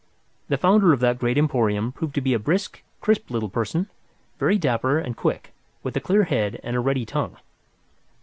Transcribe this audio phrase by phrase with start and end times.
[0.49, 3.87] The founder of that great emporium proved to be a brisk, crisp little person,
[4.39, 7.37] very dapper and quick, with a clear head and a ready tongue.